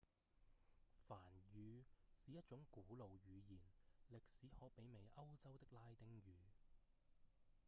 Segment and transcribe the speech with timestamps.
[1.07, 1.19] 梵
[1.53, 3.59] 語是一種古老語言
[4.09, 6.33] 歷史可媲美歐洲的拉丁語